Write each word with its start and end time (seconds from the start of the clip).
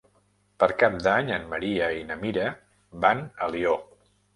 Per 0.63 0.69
Cap 0.83 0.95
d'Any 1.09 1.29
en 1.37 1.47
Maria 1.53 1.93
i 2.01 2.03
na 2.11 2.21
Mira 2.25 2.49
van 3.07 3.27
a 3.33 3.49
Alió. 3.53 3.81